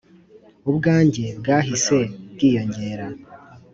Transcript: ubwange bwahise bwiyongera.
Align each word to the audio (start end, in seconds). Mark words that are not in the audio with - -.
ubwange 0.69 1.25
bwahise 1.39 1.99
bwiyongera. 2.33 3.07